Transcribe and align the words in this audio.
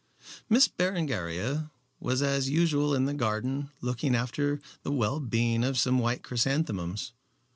Miss 0.49 0.67
Berengaria 0.67 1.69
was 1.99 2.23
as 2.23 2.49
usual 2.49 2.95
in 2.95 3.05
the 3.05 3.13
garden 3.13 3.69
looking 3.81 4.15
after 4.15 4.59
the 4.81 4.91
well 4.91 5.19
being 5.19 5.63
of 5.63 5.77
some 5.77 5.99
white 5.99 6.23
chrysanthemums. 6.23 7.13